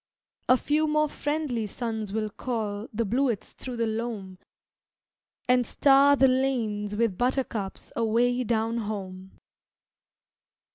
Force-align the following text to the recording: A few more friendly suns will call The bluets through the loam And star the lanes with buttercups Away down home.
A 0.49 0.57
few 0.57 0.87
more 0.87 1.07
friendly 1.07 1.67
suns 1.67 2.11
will 2.11 2.29
call 2.29 2.87
The 2.91 3.05
bluets 3.05 3.53
through 3.53 3.77
the 3.77 3.85
loam 3.85 4.39
And 5.47 5.63
star 5.67 6.15
the 6.15 6.27
lanes 6.27 6.95
with 6.95 7.19
buttercups 7.19 7.93
Away 7.95 8.43
down 8.43 8.79
home. 8.79 9.33